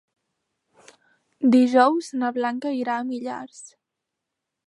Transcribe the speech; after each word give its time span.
Dijous 1.57 2.09
na 2.23 2.33
Blanca 2.39 2.73
irà 2.79 2.97
a 3.01 3.05
Millars. 3.13 3.63